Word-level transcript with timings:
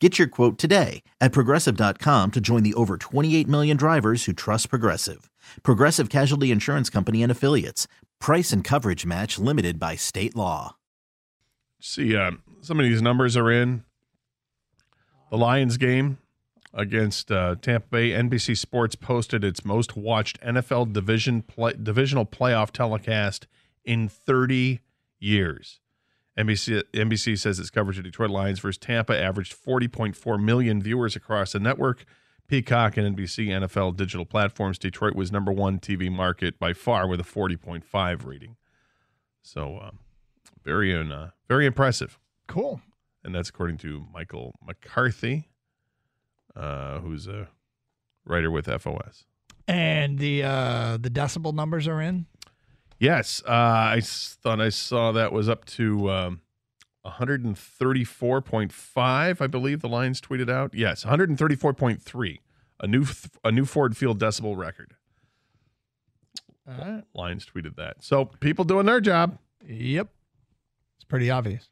Get 0.00 0.16
your 0.16 0.28
quote 0.28 0.58
today 0.58 1.02
at 1.20 1.32
progressive.com 1.32 2.30
to 2.30 2.40
join 2.40 2.62
the 2.62 2.74
over 2.74 2.96
28 2.96 3.48
million 3.48 3.76
drivers 3.76 4.24
who 4.24 4.32
trust 4.32 4.70
Progressive. 4.70 5.28
Progressive 5.64 6.08
Casualty 6.08 6.52
Insurance 6.52 6.88
Company 6.88 7.22
and 7.22 7.32
Affiliates. 7.32 7.88
Price 8.20 8.52
and 8.52 8.62
coverage 8.62 9.04
match 9.04 9.38
limited 9.40 9.80
by 9.80 9.96
state 9.96 10.36
law. 10.36 10.76
See, 11.80 12.16
uh, 12.16 12.32
some 12.60 12.78
of 12.78 12.84
these 12.84 13.02
numbers 13.02 13.36
are 13.36 13.50
in 13.50 13.82
the 15.30 15.36
Lions 15.36 15.76
game 15.76 16.18
against 16.72 17.32
uh, 17.32 17.56
Tampa 17.60 17.88
Bay. 17.88 18.10
NBC 18.10 18.56
Sports 18.56 18.94
posted 18.94 19.42
its 19.42 19.64
most 19.64 19.96
watched 19.96 20.40
NFL 20.40 20.92
division 20.92 21.42
play, 21.42 21.74
divisional 21.80 22.24
playoff 22.24 22.70
telecast 22.70 23.48
in 23.84 24.08
30 24.08 24.80
years. 25.18 25.80
NBC, 26.38 26.82
NBC 26.92 27.36
says 27.36 27.58
its 27.58 27.68
coverage 27.68 27.98
of 27.98 28.04
Detroit 28.04 28.30
Lions 28.30 28.60
versus 28.60 28.78
Tampa 28.78 29.20
averaged 29.20 29.56
40.4 29.56 30.42
million 30.42 30.80
viewers 30.80 31.16
across 31.16 31.52
the 31.52 31.58
network. 31.58 32.04
Peacock 32.46 32.96
and 32.96 33.16
NBC 33.16 33.48
NFL 33.48 33.96
digital 33.96 34.24
platforms. 34.24 34.78
Detroit 34.78 35.14
was 35.14 35.32
number 35.32 35.52
one 35.52 35.80
TV 35.80 36.10
market 36.10 36.58
by 36.58 36.72
far 36.72 37.08
with 37.08 37.20
a 37.20 37.24
40.5 37.24 38.24
rating. 38.24 38.56
So, 39.42 39.80
um, 39.82 39.98
very, 40.64 40.94
uh, 40.94 41.28
very 41.48 41.66
impressive. 41.66 42.18
Cool. 42.46 42.80
And 43.24 43.34
that's 43.34 43.48
according 43.48 43.78
to 43.78 44.06
Michael 44.12 44.54
McCarthy, 44.64 45.48
uh, 46.54 47.00
who's 47.00 47.26
a 47.26 47.48
writer 48.24 48.50
with 48.50 48.66
FOS. 48.66 49.24
And 49.66 50.18
the 50.18 50.44
uh, 50.44 50.96
the 50.96 51.10
decibel 51.10 51.52
numbers 51.52 51.86
are 51.86 52.00
in. 52.00 52.24
Yes, 52.98 53.42
uh, 53.46 53.52
I 53.52 54.00
thought 54.02 54.60
I 54.60 54.70
saw 54.70 55.12
that 55.12 55.32
was 55.32 55.48
up 55.48 55.64
to 55.66 56.10
um, 56.10 56.40
134.5. 57.06 59.40
I 59.40 59.46
believe 59.46 59.80
the 59.80 59.88
Lions 59.88 60.20
tweeted 60.20 60.50
out. 60.50 60.74
Yes, 60.74 61.04
134.3, 61.04 62.38
a 62.80 62.86
new 62.86 63.06
a 63.44 63.52
new 63.52 63.64
Ford 63.64 63.96
Field 63.96 64.18
decibel 64.18 64.56
record. 64.56 64.96
All 66.68 66.74
right. 66.76 67.04
Lions 67.14 67.46
tweeted 67.46 67.76
that. 67.76 68.02
So 68.02 68.24
people 68.26 68.64
doing 68.64 68.86
their 68.86 69.00
job. 69.00 69.38
Yep. 69.66 70.08
It's 70.96 71.04
pretty 71.04 71.30
obvious. 71.30 71.70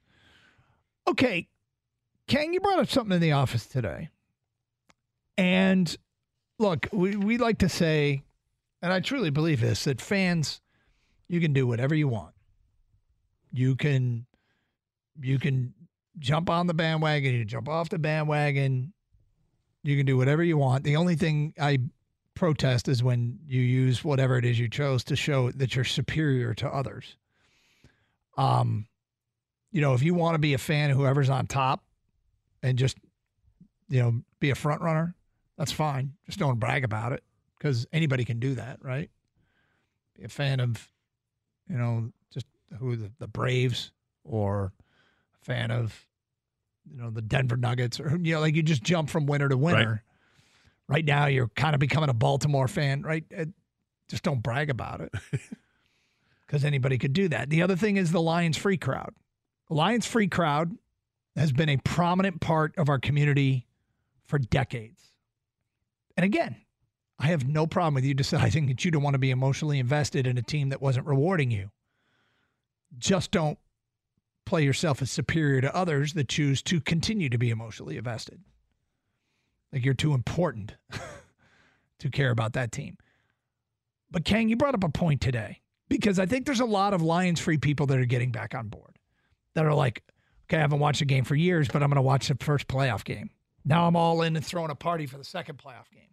Okay. 1.09 1.49
Kang, 2.29 2.55
you 2.55 2.61
brought 2.61 2.79
up 2.79 2.89
something 2.89 3.15
in 3.15 3.21
the 3.21 3.33
office 3.33 3.67
today. 3.67 4.11
And 5.37 5.95
look, 6.59 6.89
we, 6.93 7.17
we 7.17 7.37
like 7.37 7.59
to 7.59 7.69
say, 7.69 8.23
and 8.81 8.91
I 8.93 9.01
truly 9.01 9.31
believe 9.31 9.61
this, 9.61 9.85
that 9.85 10.01
fans, 10.01 10.61
you 11.29 11.41
can 11.41 11.53
do 11.53 11.67
whatever 11.67 11.95
you 11.95 12.09
want. 12.09 12.35
You 13.53 13.77
can 13.77 14.27
you 15.21 15.39
can 15.39 15.75
jump 16.19 16.51
on 16.51 16.67
the 16.67 16.75
bandwagon, 16.75 17.35
you 17.35 17.45
jump 17.45 17.69
off 17.69 17.89
the 17.89 17.99
bandwagon. 17.99 18.93
You 19.83 19.97
can 19.97 20.05
do 20.05 20.17
whatever 20.17 20.43
you 20.43 20.59
want. 20.59 20.83
The 20.83 20.97
only 20.97 21.15
thing 21.15 21.55
I 21.61 21.79
protest 22.35 22.89
is 22.89 23.03
when 23.03 23.39
you 23.47 23.61
use 23.61 24.05
whatever 24.05 24.37
it 24.37 24.45
is 24.45 24.59
you 24.59 24.69
chose 24.69 25.05
to 25.05 25.17
show 25.17 25.51
that 25.53 25.77
you're 25.77 25.85
superior 25.85 26.55
to 26.55 26.69
others. 26.69 27.17
Um, 28.37 28.89
you 29.71 29.81
know, 29.81 29.95
if 29.95 30.03
you 30.03 30.15
want 30.15 30.35
to 30.35 30.39
be 30.39 30.55
a 30.55 30.59
fan 30.59 30.91
of 30.91 30.97
whoever's 30.97 31.31
on 31.31 31.47
top 31.47 31.85
and 32.63 32.79
just, 32.79 32.99
you 33.89 34.03
know, 34.03 34.21
be 34.41 34.51
a 34.51 34.55
front 34.55 34.83
runner, 34.83 35.15
that's 35.57 35.73
fine. 35.73 36.15
Just 36.27 36.39
don't 36.39 36.59
brag 36.59 36.85
about 36.85 37.13
it 37.13 37.23
because 37.59 37.87
anybody 37.93 38.25
can 38.25 38.39
do 38.39 38.55
that, 38.57 38.79
right? 38.83 39.11
Be 40.17 40.25
a 40.25 40.29
fan 40.29 40.61
of, 40.61 40.89
you 41.69 41.77
know, 41.77 42.11
just 42.33 42.47
who 42.79 42.97
the, 42.97 43.11
the 43.19 43.29
Braves 43.29 43.93
or 44.25 44.73
a 45.41 45.45
fan 45.45 45.71
of, 45.71 46.07
you 46.91 47.01
know, 47.01 47.11
the 47.11 47.23
Denver 47.23 47.57
Nuggets 47.57 47.99
or, 48.01 48.17
you 48.23 48.35
know, 48.35 48.41
like 48.41 48.55
you 48.55 48.63
just 48.63 48.83
jump 48.83 49.11
from 49.11 49.27
winner 49.27 49.49
to 49.49 49.57
winner. 49.57 50.03
Right, 50.89 51.05
now, 51.05 51.27
you're 51.27 51.49
kind 51.49 51.75
of 51.75 51.81
becoming 51.81 52.11
a 52.11 52.15
Baltimore 52.15 52.69
fan, 52.69 53.03
right? 53.03 53.25
Uh, 53.37 53.47
Just 54.09 54.23
don't 54.23 54.41
brag 54.41 54.71
about 54.71 55.01
it 55.01 55.13
because 56.47 56.65
anybody 56.65 56.97
could 56.97 57.13
do 57.13 57.27
that. 57.29 57.51
The 57.51 57.63
other 57.63 57.75
thing 57.75 57.97
is 57.97 58.13
the 58.13 58.21
Lions 58.21 58.57
free 58.57 58.77
crowd. 58.77 59.13
The 59.69 59.75
Lions 59.75 60.07
free 60.07 60.29
crowd 60.29 60.77
has 61.35 61.51
been 61.51 61.69
a 61.69 61.77
prominent 61.79 62.41
part 62.41 62.77
of 62.79 62.89
our 62.89 63.01
community 63.01 63.67
for 64.27 64.39
decades. 64.39 65.03
And 66.17 66.25
again, 66.25 66.55
I 67.19 67.29
have 67.29 67.47
no 67.47 67.67
problem 67.67 67.95
with 67.95 68.05
you 68.05 68.15
deciding 68.15 68.67
that 68.67 68.85
you 68.85 68.91
don't 68.91 69.03
want 69.03 69.15
to 69.15 69.19
be 69.19 69.31
emotionally 69.31 69.79
invested 69.79 70.27
in 70.27 70.39
a 70.39 70.43
team 70.43 70.69
that 70.69 70.83
wasn't 70.83 71.07
rewarding 71.07 71.51
you. 71.51 71.71
Just 72.99 73.31
don't 73.31 73.59
play 74.45 74.63
yourself 74.63 75.03
as 75.03 75.11
superior 75.11 75.61
to 75.61 75.75
others 75.75 76.13
that 76.15 76.29
choose 76.29 76.63
to 76.63 76.81
continue 76.81 77.29
to 77.29 77.39
be 77.39 77.51
emotionally 77.51 77.97
invested. 77.97 78.41
Like 79.73 79.85
you're 79.85 79.95
too 79.95 80.15
important 80.15 80.77
to 81.99 82.11
care 82.11 82.31
about 82.31 82.53
that 82.53 82.73
team. 82.73 82.97
But 84.11 84.25
Kang, 84.25 84.49
you 84.49 84.57
brought 84.57 84.75
up 84.75 84.85
a 84.85 84.89
point 84.89 85.21
today 85.21 85.61
because 85.89 86.19
I 86.19 86.27
think 86.27 86.47
there's 86.47 86.61
a 86.61 86.65
lot 86.65 86.95
of 86.95 87.03
Lions 87.03 87.41
free 87.41 87.59
people 87.59 87.87
that 87.87 87.99
are 87.99 88.05
getting 88.05 88.31
back 88.31 88.55
on 88.55 88.69
board 88.69 88.99
that 89.55 89.67
are 89.67 89.75
like, 89.75 90.03
okay, 90.45 90.59
I 90.59 90.61
haven't 90.61 90.79
watched 90.79 91.01
a 91.01 91.07
game 91.07 91.25
for 91.25 91.35
years, 91.35 91.67
but 91.69 91.83
I'm 91.83 91.91
going 91.91 91.97
to 91.97 92.03
watch 92.03 92.29
the 92.29 92.37
first 92.41 92.69
playoff 92.69 93.05
game. 93.05 93.31
Now 93.65 93.89
I'm 93.89 93.97
all 93.97 94.23
in 94.23 94.37
and 94.37 94.47
throwing 94.47 94.71
a 94.71 94.77
party 94.77 95.07
for 95.07 95.19
the 95.19 95.25
second 95.25 95.59
playoff 95.59 95.91
game. 95.93 96.09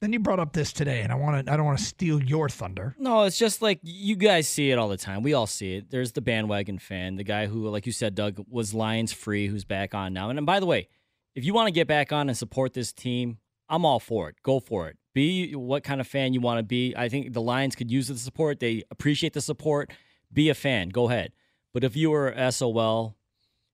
Then 0.00 0.12
you 0.12 0.20
brought 0.20 0.38
up 0.38 0.52
this 0.52 0.72
today, 0.72 1.00
and 1.00 1.10
I 1.10 1.16
want 1.16 1.44
to 1.44 1.52
I 1.52 1.56
don't 1.56 1.66
want 1.66 1.78
to 1.78 1.84
steal 1.84 2.22
your 2.22 2.48
thunder. 2.48 2.94
No, 2.98 3.24
it's 3.24 3.38
just 3.38 3.60
like 3.60 3.80
you 3.82 4.14
guys 4.14 4.48
see 4.48 4.70
it 4.70 4.78
all 4.78 4.88
the 4.88 4.96
time. 4.96 5.22
We 5.22 5.34
all 5.34 5.48
see 5.48 5.74
it. 5.74 5.90
There's 5.90 6.12
the 6.12 6.20
bandwagon 6.20 6.78
fan, 6.78 7.16
the 7.16 7.24
guy 7.24 7.46
who, 7.46 7.68
like 7.68 7.84
you 7.84 7.92
said, 7.92 8.14
Doug, 8.14 8.44
was 8.48 8.72
Lions 8.72 9.12
free, 9.12 9.48
who's 9.48 9.64
back 9.64 9.94
on 9.94 10.12
now. 10.12 10.30
And, 10.30 10.38
and 10.38 10.46
by 10.46 10.60
the 10.60 10.66
way, 10.66 10.88
if 11.34 11.44
you 11.44 11.52
want 11.52 11.66
to 11.66 11.72
get 11.72 11.88
back 11.88 12.12
on 12.12 12.28
and 12.28 12.38
support 12.38 12.74
this 12.74 12.92
team, 12.92 13.38
I'm 13.68 13.84
all 13.84 13.98
for 13.98 14.28
it. 14.28 14.36
Go 14.42 14.60
for 14.60 14.88
it. 14.88 14.96
Be 15.14 15.54
what 15.56 15.82
kind 15.82 16.00
of 16.00 16.06
fan 16.06 16.32
you 16.32 16.40
want 16.40 16.58
to 16.58 16.62
be. 16.62 16.94
I 16.96 17.08
think 17.08 17.32
the 17.32 17.42
Lions 17.42 17.74
could 17.74 17.90
use 17.90 18.06
the 18.06 18.16
support. 18.16 18.60
They 18.60 18.84
appreciate 18.90 19.32
the 19.32 19.40
support. 19.40 19.92
Be 20.32 20.48
a 20.48 20.54
fan. 20.54 20.90
Go 20.90 21.08
ahead. 21.08 21.32
But 21.74 21.82
if 21.82 21.96
you 21.96 22.10
were 22.10 22.34
SOL, 22.50 23.16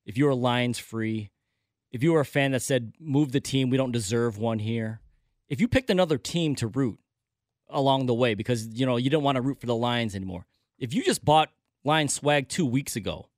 if 0.07 0.17
you 0.17 0.25
were 0.25 0.35
Lions 0.35 0.79
free, 0.79 1.31
if 1.93 2.03
you 2.03 2.13
were 2.13 2.21
a 2.21 2.25
fan 2.25 2.53
that 2.53 2.63
said, 2.63 2.93
move 2.99 3.33
the 3.33 3.41
team, 3.41 3.71
we 3.71 3.77
don't 3.77 3.93
deserve 3.93 4.39
one 4.39 4.59
here. 4.59 5.01
If 5.49 5.61
you 5.61 5.69
picked 5.69 5.91
another 5.91 6.19
team 6.19 6.55
to 6.57 6.67
root 6.67 6.99
along 7.69 8.07
the 8.07 8.15
way 8.15 8.35
because, 8.35 8.67
you 8.69 8.87
know, 8.87 8.97
you 8.97 9.11
didn't 9.11 9.23
want 9.23 9.37
to 9.37 9.43
root 9.43 9.61
for 9.61 9.67
the 9.67 9.77
Lions 9.77 10.15
anymore. 10.15 10.47
If 10.79 10.95
you 10.95 11.03
just 11.03 11.25
bought 11.25 11.51
Lions 11.85 12.15
swag 12.15 12.49
two 12.49 12.67
weeks 12.67 12.97
ago, 12.97 13.29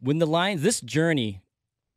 when 0.00 0.18
the 0.18 0.26
Lions, 0.26 0.62
this 0.62 0.80
journey 0.80 1.42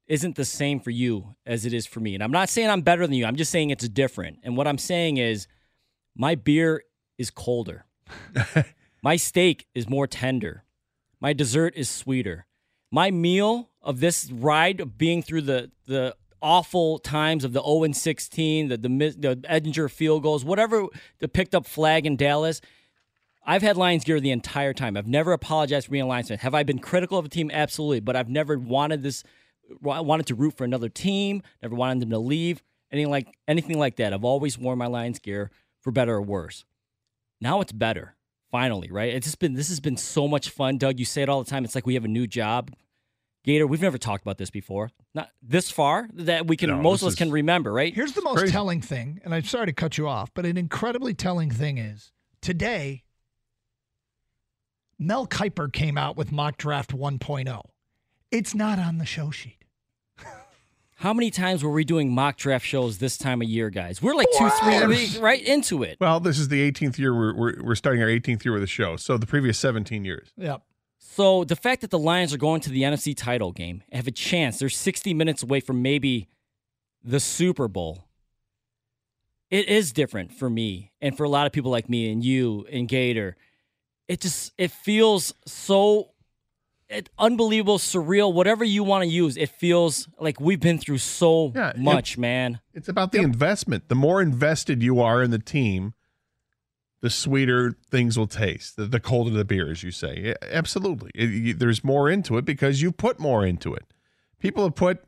isn't 0.07 0.35
the 0.35 0.45
same 0.45 0.79
for 0.79 0.91
you 0.91 1.35
as 1.45 1.65
it 1.65 1.73
is 1.73 1.87
for 1.87 1.99
me. 1.99 2.13
And 2.13 2.23
I'm 2.23 2.31
not 2.31 2.49
saying 2.49 2.69
I'm 2.69 2.81
better 2.81 3.07
than 3.07 3.15
you. 3.15 3.25
I'm 3.25 3.35
just 3.35 3.51
saying 3.51 3.71
it's 3.71 3.87
different. 3.89 4.39
And 4.43 4.55
what 4.55 4.67
I'm 4.67 4.77
saying 4.77 5.17
is 5.17 5.47
my 6.15 6.35
beer 6.35 6.83
is 7.17 7.31
colder. 7.31 7.85
my 9.03 9.15
steak 9.15 9.67
is 9.73 9.89
more 9.89 10.05
tender. 10.05 10.63
My 11.19 11.33
dessert 11.33 11.73
is 11.75 11.89
sweeter. 11.89 12.45
My 12.91 13.09
meal 13.09 13.71
of 13.81 13.99
this 13.99 14.31
ride 14.31 14.79
of 14.79 14.97
being 14.97 15.23
through 15.23 15.41
the 15.41 15.71
the 15.87 16.15
awful 16.45 16.99
times 16.99 17.43
of 17.43 17.53
the 17.53 17.61
0 17.61 17.83
and 17.83 17.97
16, 17.97 18.67
the 18.67 18.77
the, 18.77 18.87
the 18.87 19.35
Edinger 19.49 19.89
field 19.89 20.21
goals, 20.21 20.45
whatever 20.45 20.85
the 21.19 21.27
picked 21.27 21.55
up 21.55 21.65
flag 21.65 22.05
in 22.05 22.15
Dallas. 22.15 22.61
I've 23.47 23.61
had 23.61 23.77
Lions 23.77 24.03
gear 24.03 24.19
the 24.19 24.31
entire 24.31 24.73
time. 24.73 24.95
I've 24.95 25.07
never 25.07 25.31
apologized 25.31 25.85
for 25.85 25.91
being 25.91 26.03
a 26.03 26.07
Lions 26.07 26.29
fan. 26.29 26.39
Have 26.39 26.55
I 26.55 26.63
been 26.63 26.79
critical 26.79 27.17
of 27.17 27.25
a 27.25 27.29
team? 27.29 27.51
Absolutely. 27.53 27.99
But 27.99 28.15
I've 28.15 28.29
never 28.29 28.57
wanted 28.57 29.03
this 29.03 29.23
wanted 29.81 30.27
to 30.27 30.35
root 30.35 30.55
for 30.55 30.63
another 30.63 30.89
team, 30.89 31.41
never 31.63 31.75
wanted 31.75 31.99
them 31.99 32.11
to 32.11 32.19
leave, 32.19 32.61
anything 32.91 33.09
like 33.09 33.27
anything 33.47 33.79
like 33.79 33.95
that. 33.95 34.13
I've 34.13 34.23
always 34.23 34.57
worn 34.57 34.77
my 34.77 34.87
Lions 34.87 35.19
gear 35.19 35.51
for 35.81 35.91
better 35.91 36.15
or 36.15 36.21
worse. 36.21 36.63
now 37.41 37.59
it's 37.61 37.71
better. 37.71 38.15
Finally, 38.51 38.89
right? 38.89 39.13
It's 39.13 39.25
just 39.25 39.39
been 39.39 39.53
this 39.55 39.69
has 39.69 39.79
been 39.79 39.97
so 39.97 40.27
much 40.27 40.49
fun, 40.49 40.77
Doug. 40.77 40.99
You 40.99 41.05
say 41.05 41.23
it 41.23 41.29
all 41.29 41.43
the 41.43 41.49
time. 41.49 41.65
It's 41.65 41.75
like 41.75 41.87
we 41.87 41.95
have 41.95 42.05
a 42.05 42.07
new 42.07 42.27
job. 42.27 42.71
Gator, 43.45 43.67
we've 43.67 43.81
never 43.81 43.99
talked 43.99 44.23
about 44.23 44.39
this 44.39 44.49
before. 44.49 44.89
Not 45.13 45.29
this 45.41 45.69
far 45.69 46.09
that 46.13 46.47
we 46.47 46.57
can 46.57 46.69
No, 46.71 46.81
most 46.81 47.03
of 47.03 47.07
us 47.07 47.13
is- 47.13 47.17
can 47.19 47.29
remember, 47.31 47.71
right? 47.71 47.93
Here's 47.93 48.13
the 48.13 48.23
most 48.23 48.39
Crazy. 48.39 48.51
telling 48.51 48.81
thing, 48.81 49.21
and 49.23 49.33
I'm 49.35 49.43
sorry 49.43 49.67
to 49.67 49.73
cut 49.73 49.97
you 49.99 50.07
off, 50.07 50.31
but 50.33 50.45
an 50.47 50.57
incredibly 50.57 51.13
telling 51.13 51.51
thing 51.51 51.77
is 51.77 52.11
today, 52.41 53.03
Mel 54.97 55.27
Kiper 55.27 55.71
came 55.71 55.97
out 55.97 56.17
with 56.17 56.31
mock 56.31 56.57
draft 56.57 56.91
1.0. 56.91 57.61
It's 58.31 58.55
not 58.55 58.79
on 58.79 58.97
the 58.97 59.05
show 59.05 59.29
sheet. 59.29 59.59
How 60.95 61.13
many 61.13 61.29
times 61.29 61.63
were 61.63 61.71
we 61.71 61.83
doing 61.83 62.11
mock 62.13 62.37
draft 62.37 62.65
shows 62.65 62.97
this 62.97 63.17
time 63.17 63.41
of 63.43 63.47
year, 63.47 63.69
guys? 63.69 64.01
We're 64.01 64.15
like 64.15 64.27
two, 64.37 64.49
three 64.49 64.87
weeks 64.87 65.17
right 65.17 65.41
into 65.41 65.83
it. 65.83 65.97
Well, 65.99 66.19
this 66.19 66.39
is 66.39 66.47
the 66.47 66.71
18th 66.71 66.97
year. 66.97 67.13
We're, 67.13 67.35
we're, 67.35 67.63
we're 67.63 67.75
starting 67.75 68.01
our 68.01 68.07
18th 68.09 68.43
year 68.43 68.55
of 68.55 68.61
the 68.61 68.67
show. 68.67 68.95
So 68.95 69.17
the 69.17 69.27
previous 69.27 69.59
17 69.59 70.03
years. 70.03 70.31
Yep. 70.37 70.61
So 71.07 71.43
the 71.43 71.55
fact 71.55 71.81
that 71.81 71.91
the 71.91 71.99
Lions 71.99 72.33
are 72.33 72.37
going 72.37 72.61
to 72.61 72.69
the 72.69 72.81
NFC 72.81 73.15
title 73.15 73.51
game, 73.51 73.83
have 73.91 74.07
a 74.07 74.11
chance, 74.11 74.59
they're 74.59 74.69
60 74.69 75.13
minutes 75.13 75.43
away 75.43 75.59
from 75.59 75.81
maybe 75.81 76.27
the 77.03 77.19
Super 77.19 77.67
Bowl. 77.67 78.05
It 79.51 79.69
is 79.69 79.93
different 79.93 80.33
for 80.33 80.49
me 80.49 80.91
and 80.99 81.15
for 81.15 81.23
a 81.23 81.29
lot 81.29 81.45
of 81.45 81.53
people 81.53 81.71
like 81.71 81.87
me 81.87 82.11
and 82.11 82.23
you 82.23 82.65
and 82.71 82.87
Gator. 82.87 83.37
It 84.07 84.19
just 84.21 84.51
it 84.57 84.71
feels 84.71 85.33
so 85.45 86.09
it, 86.89 87.09
unbelievable, 87.17 87.77
surreal, 87.77 88.33
whatever 88.33 88.63
you 88.63 88.83
want 88.83 89.03
to 89.03 89.07
use. 89.09 89.37
It 89.37 89.49
feels 89.49 90.07
like 90.19 90.39
we've 90.39 90.59
been 90.59 90.77
through 90.79 90.97
so 90.99 91.51
Yeah, 91.55 91.69
it- 91.69 91.77
much, 91.77 92.17
man. 92.17 92.59
It's 92.73 92.89
about 92.89 93.11
the 93.11 93.19
investment. 93.21 93.87
The 93.89 93.95
more 93.95 94.21
invested 94.21 94.83
you 94.83 94.99
are 94.99 95.23
in 95.23 95.31
the 95.31 95.39
team, 95.39 95.93
the 97.05 97.09
sweeter 97.11 97.75
things 97.91 98.17
will 98.17 98.25
taste. 98.27 98.75
The, 98.77 98.85
the 98.85 98.99
colder 98.99 99.29
the 99.29 99.45
beer, 99.45 99.69
as 99.69 99.83
you 99.83 99.91
say. 99.91 100.19
Yeah, 100.25 100.33
absolutely. 100.51 101.11
It- 101.13 101.29
you- 101.29 101.53
there's 101.53 101.83
more 101.83 102.09
into 102.09 102.37
it 102.39 102.45
because 102.45 102.81
you 102.81 102.91
put 102.91 103.19
more 103.19 103.45
into 103.45 103.75
it. 103.75 103.85
People 104.39 104.63
have 104.63 104.73
put 104.73 105.03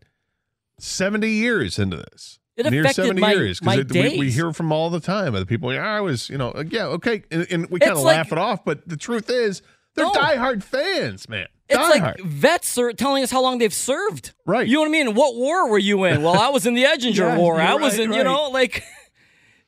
70 0.80 1.28
years 1.30 1.80
into 1.80 1.98
this. 1.98 2.40
It 2.56 2.70
Near 2.70 2.82
affected 2.82 3.04
70 3.04 3.22
my- 3.22 3.32
years. 3.34 3.60
'cause 3.60 3.66
my 3.66 3.76
it- 3.78 3.92
we, 3.92 4.18
we 4.20 4.32
hear 4.32 4.52
from 4.54 4.72
all 4.72 4.90
the 4.90 5.00
time 5.00 5.34
of 5.36 5.40
the 5.40 5.46
people, 5.46 5.74
yeah, 5.74 5.86
I 5.86 6.02
was, 6.02 6.30
you 6.30 6.38
know, 6.38 6.52
uh, 6.52 6.64
yeah, 6.70 6.86
okay. 6.86 7.24
And, 7.32 7.48
and 7.52 7.70
we 7.70 7.80
kind 7.80 7.94
of 7.94 8.00
like- 8.00 8.16
laugh 8.18 8.32
it 8.32 8.38
off, 8.38 8.64
but 8.66 8.88
the 8.88 8.98
truth 8.98 9.30
is, 9.30 9.62
they're 9.96 10.06
No. 10.06 10.12
diehard 10.12 10.64
fans, 10.64 11.28
man. 11.28 11.48
It's 11.70 11.78
diehard. 11.80 12.00
like 12.02 12.20
vets 12.22 12.78
are 12.78 12.94
telling 12.94 13.24
us 13.24 13.32
how 13.32 13.42
long 13.42 13.58
they've 13.58 13.74
served. 13.74 14.34
Right. 14.46 14.68
You 14.68 14.76
know 14.76 14.82
what 14.82 14.88
I 14.88 14.92
mean? 14.92 15.16
What 15.16 15.36
war 15.36 15.68
were 15.70 15.80
you 15.80 16.04
in? 16.06 16.22
Well, 16.24 16.40
I 16.40 16.50
was 16.50 16.66
in 16.66 16.76
the 16.76 16.84
Edinger 16.84 17.16
Yes, 17.16 17.38
War. 17.40 17.60
I 17.60 17.74
was 17.76 17.94
right, 17.98 18.04
in, 18.06 18.12
you 18.12 18.18
right. 18.20 18.24
know, 18.26 18.50
like 18.52 18.84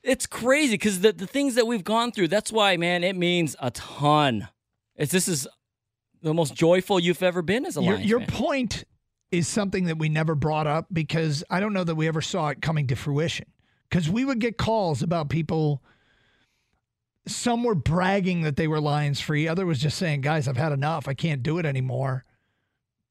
it's 0.03 0.25
crazy 0.25 0.73
because 0.73 1.01
the, 1.01 1.11
the 1.11 1.27
things 1.27 1.55
that 1.55 1.67
we've 1.67 1.83
gone 1.83 2.11
through, 2.11 2.29
that's 2.29 2.51
why, 2.51 2.77
man, 2.77 3.03
it 3.03 3.15
means 3.15 3.55
a 3.59 3.71
ton. 3.71 4.47
It's 4.95 5.11
this 5.11 5.27
is 5.27 5.47
the 6.21 6.33
most 6.33 6.53
joyful 6.53 6.99
you've 6.99 7.23
ever 7.23 7.41
been 7.41 7.65
as 7.65 7.77
a 7.77 7.81
Your, 7.81 7.93
Lions 7.95 8.09
your 8.09 8.19
fan. 8.19 8.27
point 8.29 8.83
is 9.31 9.47
something 9.47 9.85
that 9.85 9.97
we 9.97 10.09
never 10.09 10.35
brought 10.35 10.67
up 10.67 10.87
because 10.91 11.43
I 11.49 11.59
don't 11.59 11.73
know 11.73 11.83
that 11.83 11.95
we 11.95 12.07
ever 12.07 12.21
saw 12.21 12.49
it 12.49 12.61
coming 12.61 12.87
to 12.87 12.95
fruition. 12.95 13.45
Because 13.89 14.09
we 14.09 14.23
would 14.23 14.39
get 14.39 14.57
calls 14.57 15.01
about 15.01 15.29
people. 15.29 15.81
Some 17.25 17.63
were 17.63 17.75
bragging 17.75 18.41
that 18.41 18.55
they 18.55 18.67
were 18.67 18.79
Lions 18.79 19.19
free. 19.19 19.47
Other 19.47 19.65
was 19.65 19.79
just 19.79 19.97
saying, 19.97 20.21
"Guys, 20.21 20.47
I've 20.47 20.57
had 20.57 20.71
enough. 20.71 21.07
I 21.07 21.15
can't 21.15 21.41
do 21.41 21.57
it 21.57 21.65
anymore." 21.65 22.23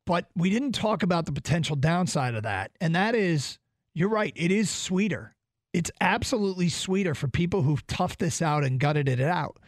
But 0.07 0.29
we 0.37 0.51
didn't 0.51 0.73
talk 0.73 1.03
about 1.03 1.27
the 1.27 1.33
potential 1.33 1.75
downside 1.75 2.35
of 2.35 2.45
that, 2.45 2.71
and 2.81 2.95
that 2.95 3.17
is, 3.17 3.59
you're 3.93 4.09
right. 4.09 4.33
It 4.37 4.53
is 4.53 4.71
sweeter. 4.71 5.35
It's 5.73 5.91
absolutely 6.01 6.69
sweeter 6.69 7.15
for 7.15 7.29
people 7.29 7.63
who've 7.63 7.87
toughed 7.87 8.19
this 8.19 8.41
out 8.41 8.65
and 8.65 8.81
gutted 8.81 9.09
it 9.09 9.21
out, 9.21 9.59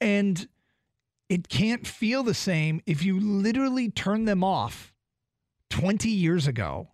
and 0.00 0.46
it 1.28 1.48
can't 1.48 1.86
feel 1.86 2.22
the 2.22 2.34
same 2.34 2.80
if 2.86 3.04
you 3.04 3.18
literally 3.18 3.90
turn 3.90 4.24
them 4.24 4.44
off 4.44 4.92
20 5.70 6.08
years 6.08 6.46
ago 6.46 6.88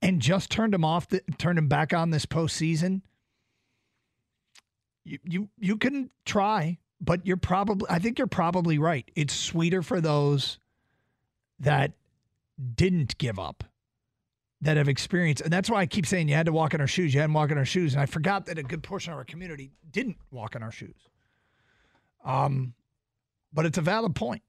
and 0.00 0.20
just 0.20 0.50
turned 0.50 0.72
them 0.72 0.84
off, 0.84 1.06
turned 1.38 1.58
them 1.58 1.68
back 1.68 1.92
on 1.92 2.10
this 2.10 2.26
postseason. 2.26 3.02
You, 5.04 5.18
you, 5.24 5.48
you 5.58 5.76
can 5.76 6.10
try, 6.24 6.78
but 7.00 7.26
you're 7.26 7.36
probably, 7.36 7.86
I 7.90 7.98
think 7.98 8.18
you're 8.18 8.26
probably 8.26 8.78
right. 8.78 9.10
It's 9.14 9.34
sweeter 9.34 9.82
for 9.82 10.00
those 10.00 10.58
that 11.58 11.92
didn't 12.74 13.18
give 13.18 13.38
up, 13.38 13.64
that 14.64 14.76
have 14.78 14.88
experienced. 14.88 15.42
And 15.42 15.52
that's 15.52 15.70
why 15.70 15.80
I 15.80 15.86
keep 15.86 16.06
saying 16.06 16.28
you 16.28 16.34
had 16.34 16.46
to 16.46 16.52
walk 16.52 16.74
in 16.74 16.80
our 16.80 16.86
shoes. 16.86 17.14
You 17.14 17.20
had 17.20 17.28
to 17.28 17.32
walk 17.32 17.50
in 17.50 17.58
our 17.58 17.66
shoes. 17.66 17.92
And 17.92 18.02
I 18.02 18.06
forgot 18.06 18.46
that 18.46 18.58
a 18.58 18.62
good 18.62 18.82
portion 18.82 19.12
of 19.12 19.18
our 19.18 19.24
community 19.24 19.70
didn't 19.92 20.16
walk 20.30 20.56
in 20.56 20.62
our 20.62 20.72
shoes. 20.72 20.96
Um, 22.24 22.72
but 23.52 23.66
it's 23.66 23.76
a 23.78 23.82
valid 23.82 24.14
point. 24.14 24.42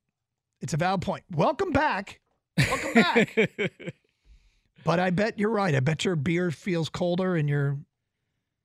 It's 0.61 0.73
a 0.73 0.77
valid 0.77 1.01
point. 1.01 1.25
Welcome 1.35 1.71
back. 1.71 2.21
Welcome 2.57 2.93
back. 2.93 3.35
but 4.85 4.99
I 5.01 5.09
bet 5.09 5.37
you're 5.37 5.49
right. 5.49 5.75
I 5.75 5.81
bet 5.81 6.05
your 6.05 6.15
beer 6.15 6.49
feels 6.49 6.87
colder 6.87 7.35
and 7.35 7.49
your 7.49 7.77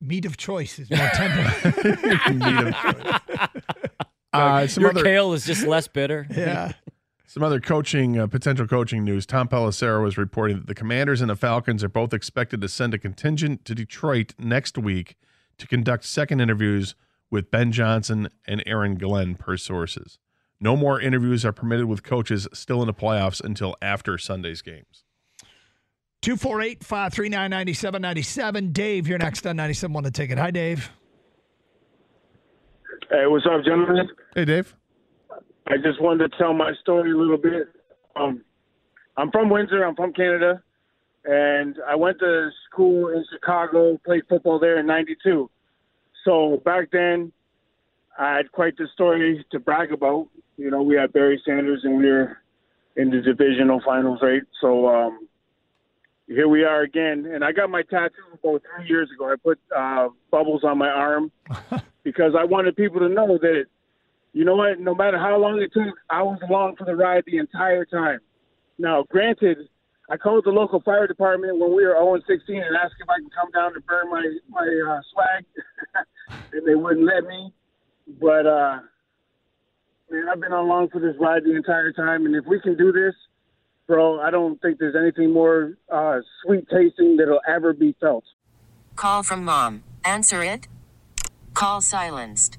meat 0.00 0.25
of 0.25 0.37
choice 0.37 0.79
is 0.79 0.88
more 0.88 1.11
tender. 1.14 1.52
uh, 4.32 4.67
some 4.69 4.82
Your 4.82 4.91
other, 4.93 5.02
kale 5.02 5.32
is 5.32 5.44
just 5.44 5.67
less 5.67 5.88
bitter. 5.88 6.26
yeah. 6.31 6.73
Some 7.31 7.44
other 7.44 7.61
coaching, 7.61 8.19
uh, 8.19 8.27
potential 8.27 8.67
coaching 8.67 9.05
news. 9.05 9.25
Tom 9.25 9.47
Pelissero 9.47 10.03
was 10.03 10.19
reporting 10.19 10.56
that 10.56 10.67
the 10.67 10.75
Commanders 10.75 11.21
and 11.21 11.31
the 11.31 11.37
Falcons 11.37 11.85
are 11.85 11.88
both 11.88 12.12
expected 12.12 12.61
to 12.61 12.69
send 12.69 12.93
a 12.93 12.99
contingent 12.99 13.65
to 13.67 13.73
Detroit 13.73 14.35
next 14.37 14.77
week 14.77 15.15
to 15.59 15.69
conduct 15.69 16.05
second 16.05 16.41
interviews 16.41 16.97
with 17.31 17.53
Ben 17.53 17.71
Johnson 17.71 18.31
and 18.47 18.65
Aaron 18.67 18.97
Glenn, 18.97 19.37
per 19.37 19.56
sources. 19.56 20.19
No 20.59 20.77
more 20.77 21.00
interviews 21.00 21.44
are 21.44 21.53
permitted 21.53 21.87
with 21.87 22.03
coaches 22.03 22.49
still 22.53 22.82
in 22.82 22.88
the 22.88 22.93
playoffs 22.93 23.41
until 23.41 23.76
after 23.81 24.19
Sunday's 24.19 24.61
games. 24.61 25.05
248 26.23 26.83
539 26.83 27.49
9797. 27.49 28.73
Dave, 28.73 29.06
you're 29.06 29.19
next 29.19 29.47
on 29.47 29.55
97. 29.55 29.93
Want 29.93 30.06
to 30.06 30.11
take 30.11 30.33
it. 30.33 30.38
Hi, 30.38 30.50
Dave. 30.50 30.91
Hey, 33.09 33.29
what's 33.29 33.47
up, 33.47 33.65
gentlemen? 33.65 34.09
Hey, 34.35 34.44
Dave. 34.44 34.75
I 35.70 35.76
just 35.76 36.02
wanted 36.02 36.32
to 36.32 36.37
tell 36.37 36.52
my 36.52 36.72
story 36.81 37.12
a 37.12 37.17
little 37.17 37.37
bit. 37.37 37.69
Um, 38.17 38.43
I'm 39.17 39.31
from 39.31 39.50
Windsor. 39.50 39.84
I'm 39.84 39.94
from 39.94 40.12
Canada, 40.12 40.61
and 41.25 41.76
I 41.87 41.94
went 41.94 42.19
to 42.19 42.50
school 42.69 43.08
in 43.11 43.25
Chicago. 43.32 43.96
Played 44.05 44.25
football 44.28 44.58
there 44.58 44.81
in 44.81 44.87
'92. 44.87 45.49
So 46.25 46.61
back 46.64 46.90
then, 46.90 47.31
I 48.19 48.37
had 48.37 48.50
quite 48.50 48.76
the 48.78 48.88
story 48.94 49.44
to 49.52 49.61
brag 49.61 49.93
about. 49.93 50.26
You 50.56 50.70
know, 50.72 50.82
we 50.82 50.96
had 50.96 51.12
Barry 51.12 51.40
Sanders, 51.47 51.83
and 51.85 51.99
we 51.99 52.06
were 52.06 52.38
in 52.97 53.11
the 53.11 53.21
divisional 53.21 53.80
finals, 53.85 54.18
right? 54.23 54.42
So 54.61 54.88
um, 54.88 55.28
here 56.26 56.49
we 56.49 56.64
are 56.64 56.83
again, 56.83 57.26
and 57.33 57.45
I 57.45 57.52
got 57.52 57.71
my 57.71 57.83
tattoo 57.83 58.38
about 58.42 58.62
three 58.75 58.88
years 58.88 59.09
ago. 59.14 59.30
I 59.30 59.37
put 59.37 59.61
uh, 59.76 60.09
bubbles 60.33 60.64
on 60.64 60.78
my 60.78 60.88
arm 60.88 61.30
because 62.02 62.33
I 62.37 62.45
wanted 62.45 62.75
people 62.75 62.99
to 62.99 63.09
know 63.09 63.38
that 63.38 63.66
you 64.32 64.44
know 64.44 64.56
what? 64.56 64.78
No 64.78 64.94
matter 64.94 65.18
how 65.18 65.37
long 65.38 65.60
it 65.60 65.72
took, 65.72 65.94
I 66.08 66.22
was 66.22 66.38
along 66.49 66.76
for 66.76 66.84
the 66.84 66.94
ride 66.94 67.25
the 67.26 67.38
entire 67.38 67.84
time. 67.84 68.20
Now, 68.78 69.04
granted, 69.10 69.68
I 70.08 70.16
called 70.16 70.44
the 70.44 70.50
local 70.50 70.80
fire 70.80 71.06
department 71.06 71.58
when 71.58 71.70
we 71.75 71.84
were 71.84 71.94
0 71.94 72.18
16 72.26 72.56
and 72.56 72.76
asked 72.76 72.94
if 73.00 73.08
I 73.08 73.18
could 73.22 73.34
come 73.34 73.50
down 73.52 73.75
to 73.75 73.80
burn 73.80 74.10
my 74.10 74.25
my 74.49 74.66
uh, 74.88 75.00
swag, 75.12 75.44
and 76.52 76.66
they 76.66 76.75
wouldn't 76.75 77.06
let 77.06 77.25
me. 77.25 77.52
But 78.20 78.46
uh, 78.46 78.78
man, 80.10 80.28
I've 80.30 80.40
been 80.40 80.52
along 80.52 80.90
for 80.90 81.00
this 81.00 81.14
ride 81.20 81.44
the 81.44 81.54
entire 81.54 81.92
time, 81.92 82.26
and 82.26 82.34
if 82.34 82.44
we 82.46 82.60
can 82.60 82.76
do 82.76 82.92
this, 82.92 83.14
bro, 83.87 84.20
I 84.20 84.30
don't 84.30 84.60
think 84.62 84.78
there's 84.78 84.96
anything 84.96 85.32
more 85.32 85.75
uh, 85.92 86.20
sweet 86.42 86.66
tasting 86.68 87.16
that'll 87.16 87.40
ever 87.49 87.72
be 87.72 87.94
felt. 88.00 88.25
Call 88.96 89.22
from 89.22 89.44
mom. 89.44 89.82
Answer 90.04 90.42
it. 90.42 90.68
Call 91.54 91.80
silenced. 91.80 92.58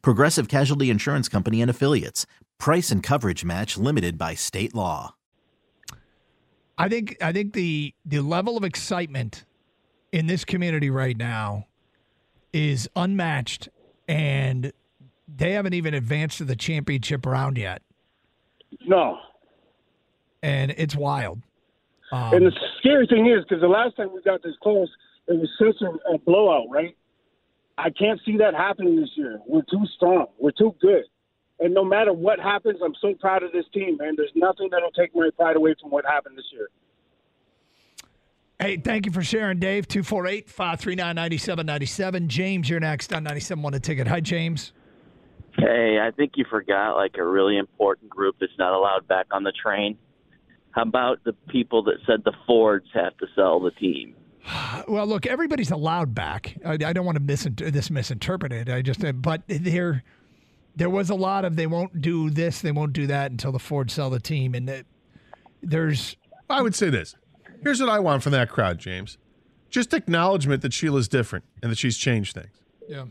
Progressive 0.00 0.48
Casualty 0.48 0.90
Insurance 0.90 1.28
Company 1.28 1.60
and 1.60 1.70
Affiliates. 1.70 2.26
Price 2.58 2.90
and 2.90 3.02
coverage 3.02 3.44
match 3.44 3.76
limited 3.76 4.16
by 4.18 4.34
state 4.34 4.74
law. 4.74 5.14
I 6.78 6.88
think 6.88 7.16
I 7.22 7.32
think 7.32 7.52
the 7.52 7.94
the 8.04 8.20
level 8.20 8.56
of 8.56 8.64
excitement 8.64 9.44
in 10.12 10.26
this 10.26 10.44
community 10.44 10.90
right 10.90 11.16
now 11.16 11.66
is 12.52 12.88
unmatched 12.96 13.68
and 14.08 14.72
they 15.28 15.52
haven't 15.52 15.74
even 15.74 15.94
advanced 15.94 16.38
to 16.38 16.44
the 16.44 16.56
championship 16.56 17.24
round 17.24 17.56
yet. 17.56 17.82
No. 18.86 19.18
And 20.42 20.72
it's 20.76 20.96
wild. 20.96 21.40
Um, 22.10 22.34
and 22.34 22.46
the 22.46 22.52
scary 22.78 23.06
thing 23.06 23.26
is, 23.26 23.44
because 23.48 23.62
the 23.62 23.68
last 23.68 23.96
time 23.96 24.12
we 24.12 24.20
got 24.22 24.42
this 24.42 24.54
close, 24.62 24.88
it 25.28 25.38
was 25.38 25.48
such 25.58 25.80
a, 25.80 26.14
a 26.14 26.18
blowout, 26.18 26.66
right? 26.70 26.96
I 27.78 27.90
can't 27.90 28.20
see 28.24 28.36
that 28.38 28.54
happening 28.54 28.96
this 28.96 29.10
year. 29.14 29.40
We're 29.46 29.62
too 29.62 29.84
strong. 29.96 30.26
We're 30.38 30.50
too 30.52 30.74
good. 30.80 31.04
And 31.60 31.72
no 31.72 31.84
matter 31.84 32.12
what 32.12 32.40
happens, 32.40 32.78
I'm 32.84 32.94
so 33.00 33.14
proud 33.14 33.42
of 33.42 33.52
this 33.52 33.64
team, 33.72 33.96
man. 33.98 34.14
There's 34.16 34.32
nothing 34.34 34.68
that'll 34.70 34.90
take 34.90 35.14
my 35.14 35.30
pride 35.36 35.56
away 35.56 35.74
from 35.80 35.90
what 35.90 36.04
happened 36.04 36.36
this 36.36 36.44
year. 36.52 36.68
Hey, 38.58 38.76
thank 38.76 39.06
you 39.06 39.12
for 39.12 39.22
sharing, 39.22 39.58
Dave. 39.58 39.88
248 39.88 40.48
539 40.48 41.16
9797. 41.16 42.28
James, 42.28 42.70
you're 42.70 42.80
next 42.80 43.12
on 43.12 43.24
97 43.24 43.62
1 43.62 43.74
a 43.74 43.80
ticket. 43.80 44.06
Hi, 44.06 44.20
James. 44.20 44.72
Hey, 45.56 45.98
I 46.00 46.10
think 46.12 46.32
you 46.36 46.44
forgot 46.48 46.96
like 46.96 47.16
a 47.18 47.24
really 47.24 47.58
important 47.58 48.10
group 48.10 48.36
that's 48.40 48.52
not 48.58 48.72
allowed 48.72 49.06
back 49.06 49.26
on 49.32 49.42
the 49.42 49.52
train. 49.52 49.98
How 50.70 50.82
about 50.82 51.22
the 51.24 51.34
people 51.48 51.82
that 51.84 51.96
said 52.06 52.22
the 52.24 52.32
Fords 52.46 52.86
have 52.94 53.16
to 53.18 53.26
sell 53.34 53.60
the 53.60 53.70
team? 53.72 54.14
Well, 54.88 55.06
look, 55.06 55.26
everybody's 55.26 55.70
allowed 55.70 56.14
back. 56.14 56.56
I, 56.64 56.72
I 56.72 56.92
don't 56.92 57.06
want 57.06 57.16
to 57.16 57.22
mis- 57.22 57.48
this 57.56 57.90
misinterpreted. 57.90 58.68
I 58.68 58.82
just, 58.82 59.00
but 59.22 59.42
there, 59.46 60.02
there 60.74 60.90
was 60.90 61.08
a 61.08 61.14
lot 61.14 61.44
of 61.44 61.56
they 61.56 61.66
won't 61.66 62.02
do 62.02 62.30
this, 62.30 62.60
they 62.60 62.72
won't 62.72 62.92
do 62.92 63.06
that 63.06 63.30
until 63.30 63.52
the 63.52 63.58
Fords 63.58 63.94
sell 63.94 64.10
the 64.10 64.20
team, 64.20 64.54
and 64.54 64.68
it, 64.68 64.86
there's. 65.62 66.16
I 66.50 66.60
would 66.60 66.74
say 66.74 66.90
this. 66.90 67.14
Here's 67.62 67.80
what 67.80 67.88
I 67.88 68.00
want 68.00 68.22
from 68.22 68.32
that 68.32 68.50
crowd, 68.50 68.78
James. 68.78 69.18
Just 69.70 69.94
acknowledgement 69.94 70.62
that 70.62 70.72
Sheila's 70.72 71.08
different 71.08 71.44
and 71.62 71.70
that 71.70 71.78
she's 71.78 71.96
changed 71.96 72.34
things. 72.34 72.50
Yeah. 72.88 73.04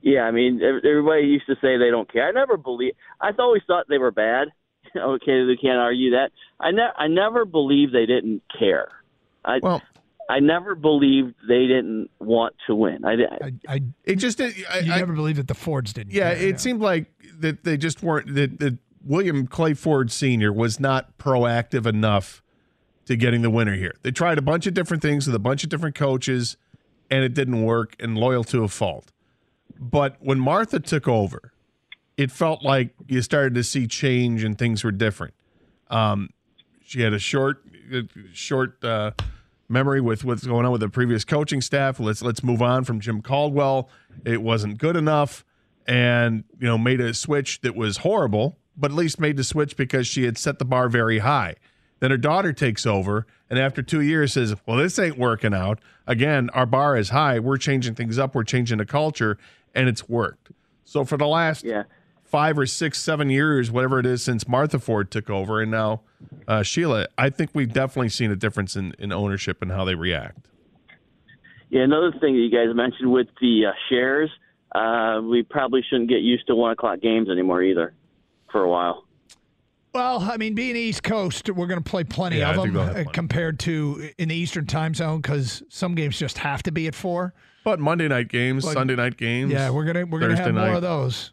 Yeah, 0.00 0.22
I 0.22 0.30
mean, 0.30 0.60
everybody 0.62 1.26
used 1.26 1.46
to 1.46 1.56
say 1.56 1.76
they 1.76 1.90
don't 1.90 2.10
care. 2.10 2.26
I 2.26 2.32
never 2.32 2.56
believe. 2.56 2.94
I 3.20 3.30
always 3.38 3.62
thought 3.66 3.86
they 3.88 3.98
were 3.98 4.10
bad. 4.10 4.48
okay, 4.96 5.44
they 5.44 5.56
can't 5.56 5.78
argue 5.78 6.12
that. 6.12 6.30
I 6.58 6.70
ne- 6.70 6.94
I 6.96 7.08
never 7.08 7.44
believed 7.44 7.92
they 7.92 8.06
didn't 8.06 8.42
care. 8.58 8.88
I 9.44 9.58
well, 9.62 9.82
I 10.28 10.40
never 10.40 10.74
believed 10.74 11.34
they 11.48 11.66
didn't 11.66 12.10
want 12.18 12.54
to 12.66 12.74
win. 12.74 13.04
I, 13.04 13.12
I, 13.12 13.52
I 13.66 13.82
it 14.04 14.16
just 14.16 14.40
I, 14.40 14.48
you 14.48 14.92
I, 14.92 14.98
never 14.98 15.14
believed 15.14 15.38
that 15.38 15.48
the 15.48 15.54
Fords 15.54 15.92
didn't. 15.92 16.12
Yeah, 16.12 16.34
care, 16.34 16.42
it 16.42 16.50
yeah. 16.50 16.56
seemed 16.56 16.82
like 16.82 17.06
that 17.38 17.64
they 17.64 17.76
just 17.76 18.02
weren't 18.02 18.34
that 18.34 18.58
that 18.58 18.78
William 19.02 19.46
Clay 19.46 19.72
Ford 19.72 20.12
Sr. 20.12 20.52
was 20.52 20.78
not 20.78 21.16
proactive 21.16 21.86
enough 21.86 22.42
to 23.06 23.16
getting 23.16 23.40
the 23.40 23.48
winner 23.48 23.74
here. 23.74 23.94
They 24.02 24.10
tried 24.10 24.36
a 24.36 24.42
bunch 24.42 24.66
of 24.66 24.74
different 24.74 25.02
things 25.02 25.26
with 25.26 25.34
a 25.34 25.40
bunch 25.40 25.64
of 25.64 25.70
different 25.70 25.94
coaches, 25.94 26.58
and 27.10 27.24
it 27.24 27.32
didn't 27.32 27.62
work. 27.62 27.96
And 27.98 28.18
loyal 28.18 28.44
to 28.44 28.64
a 28.64 28.68
fault. 28.68 29.12
But 29.80 30.16
when 30.20 30.38
Martha 30.38 30.80
took 30.80 31.08
over, 31.08 31.52
it 32.18 32.30
felt 32.30 32.62
like 32.62 32.90
you 33.06 33.22
started 33.22 33.54
to 33.54 33.64
see 33.64 33.86
change 33.86 34.44
and 34.44 34.58
things 34.58 34.84
were 34.84 34.92
different. 34.92 35.34
Um, 35.88 36.30
she 36.82 37.00
had 37.00 37.12
a 37.12 37.18
short, 37.18 37.62
short 38.32 38.82
uh, 38.84 39.12
memory 39.68 40.00
with 40.00 40.24
what's 40.24 40.46
going 40.46 40.64
on 40.64 40.72
with 40.72 40.80
the 40.80 40.88
previous 40.88 41.24
coaching 41.24 41.60
staff. 41.60 42.00
Let's 42.00 42.22
let's 42.22 42.42
move 42.42 42.62
on 42.62 42.84
from 42.84 43.00
Jim 43.00 43.22
Caldwell. 43.22 43.88
It 44.24 44.42
wasn't 44.42 44.78
good 44.78 44.96
enough, 44.96 45.44
and 45.86 46.44
you 46.58 46.66
know 46.66 46.78
made 46.78 47.00
a 47.00 47.14
switch 47.14 47.60
that 47.60 47.76
was 47.76 47.98
horrible, 47.98 48.58
but 48.76 48.90
at 48.90 48.96
least 48.96 49.20
made 49.20 49.36
the 49.36 49.44
switch 49.44 49.76
because 49.76 50.06
she 50.06 50.24
had 50.24 50.38
set 50.38 50.58
the 50.58 50.64
bar 50.64 50.88
very 50.88 51.18
high. 51.18 51.56
Then 52.00 52.10
her 52.10 52.16
daughter 52.16 52.52
takes 52.52 52.86
over, 52.86 53.26
and 53.50 53.58
after 53.58 53.82
two 53.82 54.00
years 54.00 54.32
says, 54.32 54.54
"Well, 54.66 54.78
this 54.78 54.98
ain't 54.98 55.18
working 55.18 55.54
out. 55.54 55.80
Again, 56.06 56.48
our 56.50 56.66
bar 56.66 56.96
is 56.96 57.10
high. 57.10 57.38
We're 57.38 57.58
changing 57.58 57.94
things 57.94 58.18
up. 58.18 58.34
We're 58.34 58.44
changing 58.44 58.78
the 58.78 58.86
culture, 58.86 59.38
and 59.74 59.88
it's 59.88 60.08
worked." 60.08 60.50
So 60.84 61.04
for 61.04 61.16
the 61.16 61.26
last 61.26 61.64
yeah. 61.64 61.84
Five 62.28 62.58
or 62.58 62.66
six, 62.66 63.00
seven 63.00 63.30
years, 63.30 63.70
whatever 63.70 63.98
it 63.98 64.06
is, 64.06 64.22
since 64.22 64.46
Martha 64.46 64.78
Ford 64.78 65.10
took 65.10 65.30
over, 65.30 65.60
and 65.62 65.70
now 65.70 66.02
uh, 66.46 66.62
Sheila, 66.62 67.06
I 67.16 67.30
think 67.30 67.50
we've 67.54 67.72
definitely 67.72 68.10
seen 68.10 68.30
a 68.30 68.36
difference 68.36 68.76
in, 68.76 68.94
in 68.98 69.12
ownership 69.12 69.62
and 69.62 69.70
how 69.72 69.84
they 69.84 69.94
react. 69.94 70.46
Yeah, 71.70 71.82
another 71.82 72.12
thing 72.12 72.34
that 72.34 72.40
you 72.40 72.50
guys 72.50 72.74
mentioned 72.74 73.10
with 73.12 73.28
the 73.40 73.66
uh, 73.66 73.72
shares, 73.88 74.30
uh, 74.74 75.20
we 75.22 75.42
probably 75.42 75.82
shouldn't 75.88 76.08
get 76.08 76.20
used 76.20 76.46
to 76.46 76.54
one 76.54 76.70
o'clock 76.72 77.00
games 77.00 77.28
anymore 77.28 77.62
either, 77.62 77.94
for 78.50 78.62
a 78.62 78.68
while. 78.70 79.04
Well, 79.94 80.20
I 80.20 80.36
mean, 80.36 80.54
being 80.54 80.76
East 80.76 81.02
Coast, 81.02 81.48
we're 81.50 81.66
going 81.66 81.82
to 81.82 81.90
play 81.90 82.04
plenty 82.04 82.38
Yeah, 82.38 82.50
of 82.50 82.56
them 82.56 82.76
uh, 82.76 82.92
plenty. 82.92 83.10
compared 83.12 83.58
to 83.60 84.10
in 84.18 84.28
the 84.28 84.34
Eastern 84.34 84.66
time 84.66 84.94
zone 84.94 85.20
because 85.20 85.62
some 85.70 85.94
games 85.94 86.18
just 86.18 86.38
have 86.38 86.62
to 86.64 86.72
be 86.72 86.86
at 86.86 86.94
four. 86.94 87.32
But 87.64 87.80
Monday 87.80 88.06
night 88.08 88.28
games, 88.28 88.64
Like- 88.64 88.74
Sunday 88.74 88.96
night 88.96 89.16
games, 89.16 89.50
Yeah, 89.52 89.70
we're 89.70 89.84
gonna 89.86 90.04
we're 90.06 90.20
gonna 90.20 90.32
Thursday 90.36 90.44
have 90.44 90.54
more 90.54 90.66
night. 90.68 90.76
of 90.76 90.82
those 90.82 91.32